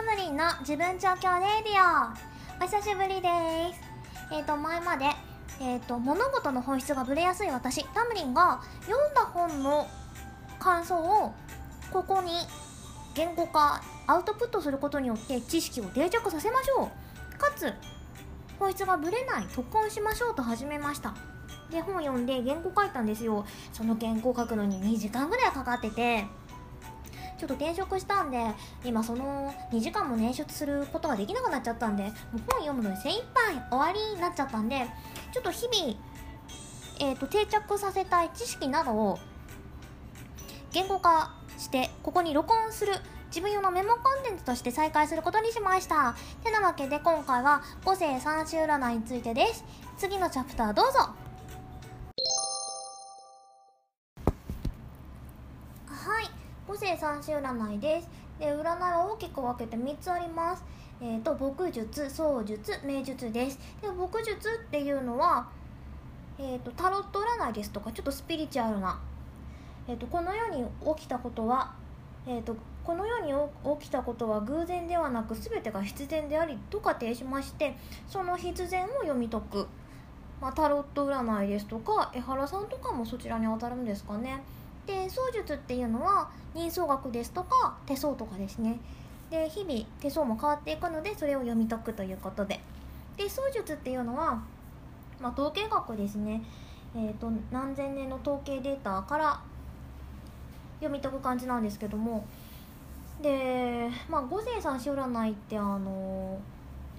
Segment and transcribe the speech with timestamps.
[0.00, 2.08] タムリンの自分状況レディ
[2.58, 2.64] オ。
[2.64, 3.28] お久しぶりで
[3.74, 4.34] す。
[4.34, 5.04] えっ、と前まで
[5.60, 9.86] えっ、と物事の本質がぶれやすい私タムリンが読んだ本の
[10.58, 11.34] 感想を
[11.92, 12.30] ここに
[13.14, 16.90] 言語化アウトプットすることによって知識を定着させましょ
[17.34, 17.38] う。
[17.38, 17.70] かつ
[18.58, 21.12] 本質がぶれない特訓しましょうと始めました。
[21.70, 23.44] で本読んで原稿書いたんですよ。
[23.74, 26.24] その原稿書くのに2時間ぐらいかかってて。
[27.40, 28.38] ちょっと転職したんで
[28.84, 32.12] 今その2時間も捻出することができなくなっちゃったんでもう
[32.46, 34.86] 本読むのに精一杯終わりになっちゃったんで
[35.32, 35.96] ちょっと日々、
[37.00, 39.18] えーと、定着させたい知識などを
[40.72, 42.92] 言語化してここに録音する
[43.28, 46.16] 自分用のメモコンテンツとして再開することにしました。
[46.42, 49.64] てなわけで今回は五世三種占いについてです。
[49.96, 51.29] 次のチャプターどうぞ。
[56.80, 58.08] はい五世三種占いです。
[58.38, 60.64] で占いは大きく分けて3つあります。
[61.02, 63.58] えーと、牧術槍術命術です。
[63.82, 65.46] で牧術っていうのは、
[66.38, 68.98] えーと、タロット占いですとかちょっとスピリチュアルな、
[69.88, 70.64] えーと、この世に
[70.96, 71.74] 起きたことは、
[72.26, 73.34] えー、とこの世に
[73.78, 77.76] 起きたことは偶然ではなく全てが必然でありと仮定しまして
[78.08, 79.66] その必然を読み解く、
[80.40, 84.42] まあ、タロット占いですとか江原さんとかもそちらに当たるんですかね。
[84.90, 88.80] で槍術っていうのは人相学ですとか手相とかですね。
[89.30, 92.60] で日々手相も変わっていくのでそれを読み解くということで。
[93.16, 94.42] で槍術っていうのは、
[95.20, 96.42] まあ、統計学ですね、
[96.94, 99.40] えーと、何千年の統計データから
[100.80, 102.26] 読み解く感じなんですけども。
[103.22, 106.40] で、まあ、五世さんし占いってあの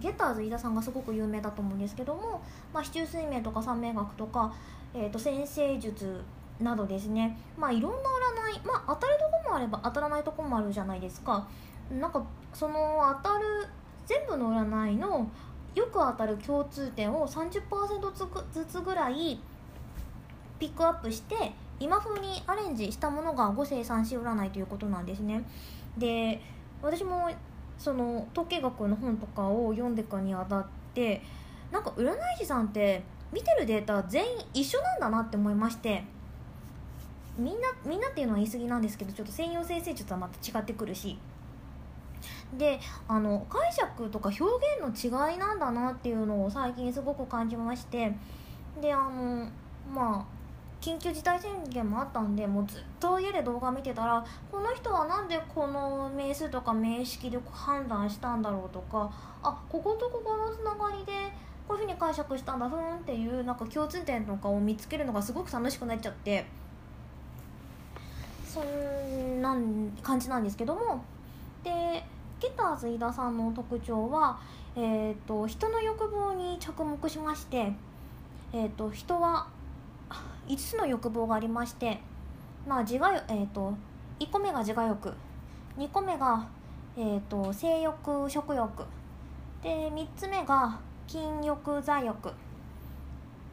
[0.00, 2.42] ゲッターズ飯田さんがすごく有名だと思うんですけども、
[2.72, 4.52] まあ、市中水明とか三名学とか、
[4.94, 6.24] えーと、先生術
[6.60, 7.38] などですね。
[7.56, 11.46] まあいろんな占いまあ当たるとこもあれば当たらないとこもあるじゃないですか。
[11.90, 13.66] なんかその当たる
[14.06, 15.28] 全部の占いの
[15.74, 19.38] よく当たる共通点を30%ずつぐらい
[20.58, 25.44] ピックアップして今風にアレンジしたものが五星三子占いということなんですね。
[25.98, 26.40] で
[26.82, 27.30] 私も
[27.78, 31.22] その統計学の本とかを読んでかにあたって
[31.70, 33.02] なんか占い師さんって
[33.32, 36.04] 見てるデータ全員一緒なんだなって思いまして。
[37.38, 41.18] みんなみんなっていうのは言い過ぎなんですけどちょっと専用先生術はまた違ってくるし。
[42.56, 48.12] であの解釈とか表現の違いなんだなっていうのを最近すごく感じまして。
[48.80, 49.48] であの
[49.92, 50.36] まあ
[50.80, 59.10] 緊急事態宣言もあったんでもうずっと家で動画見てたらこの人は何でこの名数とか名式で判断したんだろうとか
[59.42, 61.12] あこことここのつながりで
[61.66, 66.46] こういうふうに解釈したんだふんっていうなんか共通点とかを見つけるのがすごく楽しくなっちゃって。
[68.56, 69.54] そんな
[70.02, 71.04] 感じなんですけども。
[71.62, 72.04] で
[72.40, 74.38] ゲターズ飯田さんの特徴は、
[74.76, 77.72] えーと、人の欲望に着目しまして、
[78.52, 79.48] えーと、人は
[80.46, 81.98] 5つの欲望がありまして、
[82.68, 83.74] まあ自我えーと、
[84.20, 85.14] 1個目が自我欲
[85.78, 86.46] 2個目が、
[86.96, 88.84] えー、と性欲食欲
[89.62, 92.32] で3つ目が禁欲財欲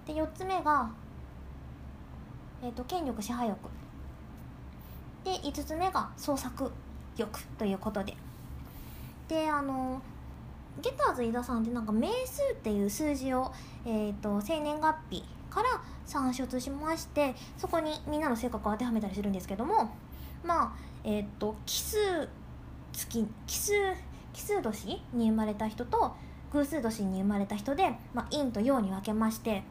[0.05, 0.89] で4つ目が、
[2.61, 3.82] えー、と権力支配欲。
[5.23, 6.71] で5つ目が創作
[7.17, 8.15] 欲ということで。
[9.27, 10.01] であの
[10.81, 13.51] ゲッターズ飯田さんってなんか名数っていう数字を、
[13.85, 19.95] えーと、生年月日から算出しましてそこにみんなの性格を当てはめたりするんですけども
[20.43, 20.73] まあ
[21.03, 21.97] えっ、ー、と奇数
[22.91, 23.71] 月奇数
[24.33, 26.15] 奇数年に生まれた人と
[26.51, 29.63] 偶数年に生まれた人で、まあ、陰と陽に分けまして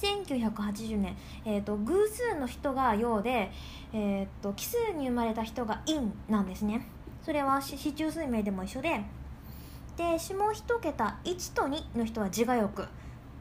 [0.00, 3.50] 1980年、えーと、偶数の人が陽で、
[3.92, 6.86] えーと奇数に生まれた人が陰なんですね。
[7.22, 9.00] それは市中水明でも一緒で。
[9.96, 12.88] で下1桁1と2の人は自我欲。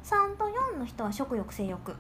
[0.03, 1.95] 3と4の人は食欲性欲。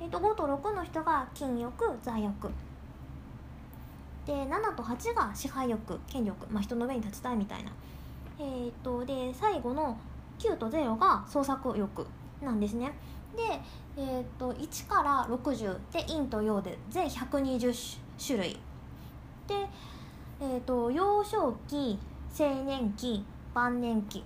[0.00, 2.50] えー、と5と6の人が筋欲財欲。
[4.26, 7.70] で7と8が支配欲権力、まあ、人の上に立ちたいみたいな、
[8.38, 9.98] えーと、で最後の
[10.38, 12.06] 9と0が創作欲。
[12.42, 12.92] なんですね。
[13.36, 13.42] で、
[13.96, 18.58] えーと、と1から60で陰と陽で全120種類
[19.46, 19.54] で、
[20.40, 21.98] えーと、幼少期
[22.38, 24.24] 青年期晩年期。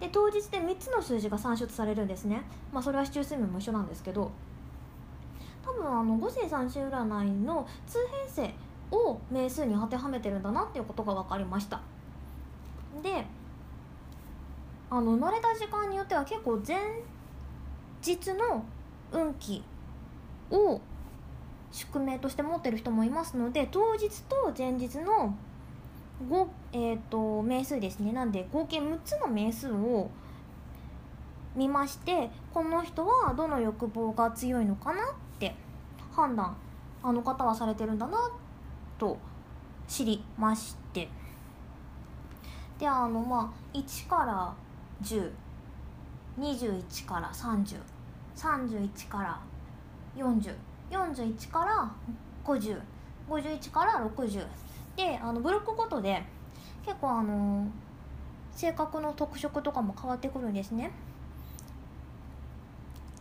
[0.00, 2.42] で当日で3つの数字が算出されるんですね。
[2.72, 4.30] まあそれは市中水面も一緒なんですけど。
[5.64, 8.54] 多分あの五世三種占いの通変性
[8.90, 11.80] を名数に当てはめてるんだなっていうことが分かりました。
[13.02, 13.24] で
[14.90, 16.76] あの生まれた時間によっては結構前
[18.06, 18.64] 日の
[19.12, 19.62] 運気
[20.50, 20.80] を
[21.72, 25.36] 宿命として持ってる人もいますので当日と前日の
[26.28, 28.12] 5、えーと、名数ですね。
[28.12, 30.10] なんで合計6つの名数を
[31.56, 35.04] 見ましてこの人はどの欲望が強いのかなっ
[35.38, 35.54] て
[36.12, 36.56] 判断
[37.02, 38.30] あの方はされてるんだな
[38.98, 39.18] と
[39.88, 41.08] 知りまして。
[42.78, 44.52] であのまあ1から
[46.40, 47.78] 1021から30
[48.36, 49.40] 31から
[50.16, 51.90] 4041から
[52.44, 54.46] 5051から60
[54.96, 56.22] であのブロックごとで
[56.84, 57.66] 結構あの
[58.52, 60.90] 性格の特色とかも変わってくるんですね。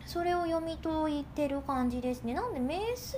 [0.06, 2.36] それを読み解いてる感じですね。
[2.36, 3.18] なんで名数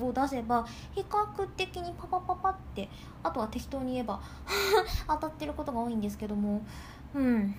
[0.00, 2.88] を出せば比較的にパパパパって
[3.22, 4.20] あとは適当に言えば
[5.08, 6.62] 当たってることが多いんですけども。
[7.14, 7.54] うん。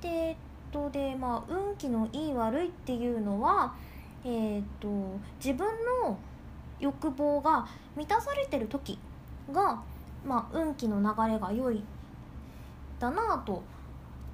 [0.00, 0.36] で
[0.74, 3.74] えっとでまあ運気のいい悪いっていうのは
[4.24, 4.88] えー、っと
[5.36, 5.66] 自分
[6.02, 6.18] の
[6.80, 7.66] 欲望が
[7.96, 8.98] 満たされてる時
[9.52, 9.80] が、
[10.26, 11.84] まあ、運気の流れが良い
[12.98, 13.62] だなと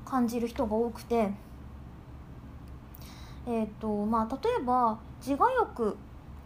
[0.07, 1.31] 感じる人が多くて、
[3.47, 5.97] えーとまあ、例えば自我欲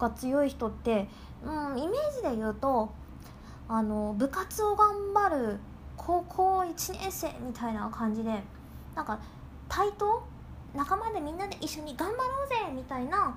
[0.00, 1.06] が強い人って、
[1.44, 2.92] うん、イメージで言うと
[3.68, 5.58] あの部活を頑張る
[5.96, 8.42] 高校1年生みたいな感じで
[8.94, 9.20] なんか
[9.68, 10.22] 対等？
[10.74, 13.36] 仲間でみんなで一緒に頑張ろうぜみたいな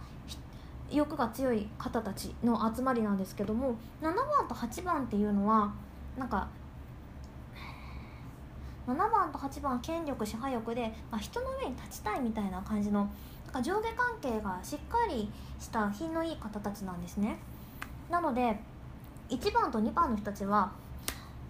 [0.90, 5.72] 欲が強い方たちの集まりなんですけども7番と8番っていうのは
[6.18, 6.48] なんか
[8.88, 13.10] 7番と8番は権力支配欲で、まあ、人の上に立ちたいみたいな感じの
[13.46, 17.38] なんか上下関係がしっかりした品のいい方たちなんですね。
[18.10, 18.58] なので
[19.30, 20.72] 1番と2番の人たちは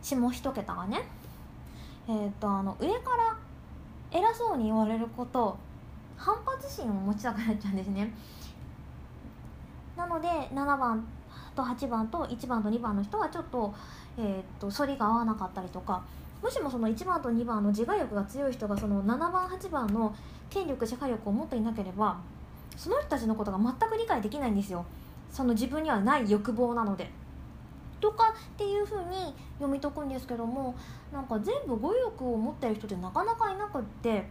[0.01, 1.03] 下一桁がね
[2.07, 3.26] えー、っとあの上から
[4.17, 5.57] 偉そうに言われること
[6.17, 8.11] 反発心を持ちたくなっちゃうんですね
[9.95, 11.07] なので7番
[11.55, 13.73] と8番と1番と2番の人はちょっと,、
[14.17, 16.03] えー、っと反りが合わなかったりとか
[16.41, 20.15] もしもその1番と2番の自我欲が強い人がその7番8番の
[20.49, 22.17] 権力支配欲を持っていなければ
[22.75, 24.85] その人たちのことが全く理解できないんですよ
[25.31, 27.11] その自分にはない欲望なので。
[27.99, 30.75] とかっていうふうに読み解くんですけども
[31.11, 34.25] なんか全部語欲を持ってる人ってなかなかいなくって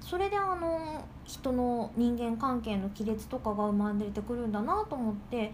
[0.00, 5.52] それであの人の人間関係の亀裂とかが生まれてくるんだなと思って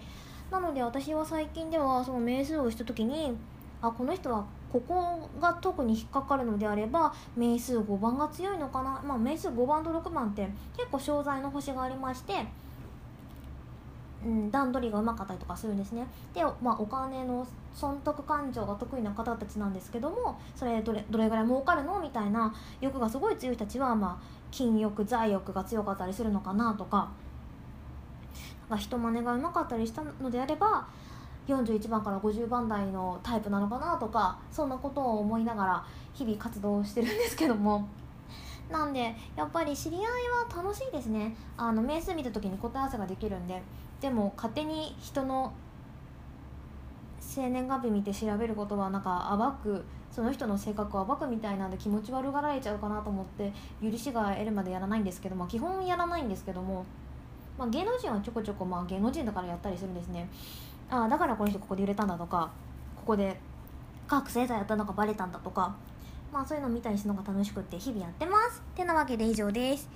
[0.50, 3.36] なので私は最近ではその名数をした時に
[3.82, 12.34] あこの人はここが特に引っかかるのであれば名数5番が強いのかな、まあ、名数5番と6番って結構商材の星がありまして、
[14.26, 16.04] うん、段取りがうまかったりとかするんですね。
[16.34, 27.10] で、まあ、お金の損得感情が得意な方たちなんですけどもそれどれどれぐらい儲かるのみたいな欲がすごい強い人たちは、まあ、金欲財欲が強かったりするのかなとか
[28.68, 30.88] なんか人真似がうまかったりしたのであれば
[31.46, 35.84] 41番から50番台のタイプなのかなとかそんなことを思いながら
[36.14, 37.88] 日々活動してるんですけども。
[38.70, 41.36] なんでやっぱり知り合いは楽しいですね。
[41.56, 43.62] あの名数見た時に答え合わせができるんで。
[44.00, 45.52] でも勝手に人の
[47.20, 53.52] 生年月日見て調べることはなんか暴くその人の性格を暴くみたいなんで気持ち悪がられちゃうかなと思って
[53.82, 56.86] 許しが得るまでやらないんですけども基本やらないんですけども、
[57.58, 60.28] まあ、芸能人はちょこちょこ、まあ、芸能人だからやったりするんですね。
[60.88, 62.50] ああだからこの人ここで売れたんだとか
[62.94, 63.38] ここで
[64.06, 65.74] 覚醒剤やったのがバレたんだとか
[66.32, 68.62] まあそういうの見たりするのが楽しくって日々やってます。
[68.74, 69.88] ってなわけで以上です。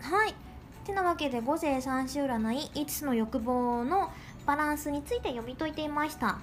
[0.00, 0.47] はい。
[0.88, 4.10] てなわけで五星三種占い5つの欲望の
[4.46, 6.38] バランスについて読み解いていました。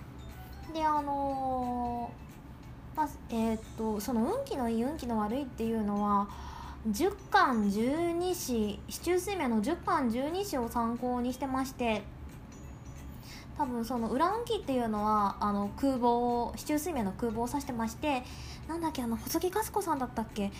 [0.71, 6.27] であのー、まあ、えー、っとその運気のいい運気の悪いっていうのは
[6.91, 12.03] 10巻12子市中水明の10巻12子を参考にしてまして
[13.57, 18.23] 多分その裏運気っていうのはあの空母を市中水明の空母を指してまして
[18.67, 20.51] なんだっけあの細木和子さんだったっけ？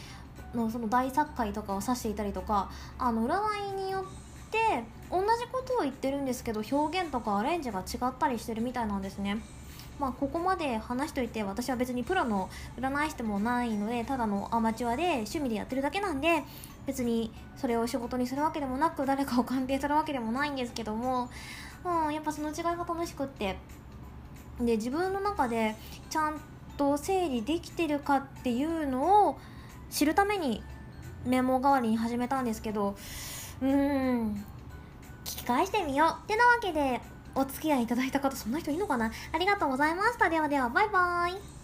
[0.55, 4.03] のその大作界とかを指していたりとかあの占いによっ
[4.51, 9.37] て同じことを言ってるんですけど表現とかアレンジが違ったりしてるみたいなんですね。
[9.99, 16.43] まあ、ここまで話しといて私は別にプロの占い師でもないのでただのアマチュアで趣味でやってるだけなんで
[16.85, 21.29] 別にそれを仕事にするわけでもなく誰かを関係するわけでもないんですけども、
[21.85, 23.57] うん、やっぱその違いが楽しくって
[24.59, 25.75] で自分の中で
[26.09, 26.41] ちゃん
[26.77, 29.37] と整理できてるかっていうのを
[29.95, 30.61] 知るために
[31.25, 32.97] メモ代わりに始めたんですけど
[33.61, 34.45] うーん
[35.23, 36.23] 聞き返してみよう。
[36.23, 36.99] ってなわけで
[37.33, 39.09] お付き合いいただいた方そんな人いいのかな？
[39.31, 40.29] ありがとうございました。
[40.29, 41.54] ではではバイバーイ。